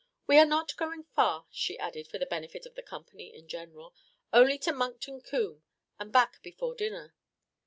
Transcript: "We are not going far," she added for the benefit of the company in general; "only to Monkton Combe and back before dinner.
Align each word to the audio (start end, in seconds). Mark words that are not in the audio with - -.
"We 0.25 0.39
are 0.39 0.47
not 0.47 0.75
going 0.77 1.03
far," 1.03 1.45
she 1.51 1.77
added 1.77 2.07
for 2.07 2.17
the 2.17 2.25
benefit 2.25 2.65
of 2.65 2.73
the 2.73 2.81
company 2.81 3.31
in 3.37 3.47
general; 3.47 3.93
"only 4.33 4.57
to 4.57 4.73
Monkton 4.73 5.21
Combe 5.21 5.61
and 5.99 6.11
back 6.11 6.41
before 6.41 6.73
dinner. 6.73 7.13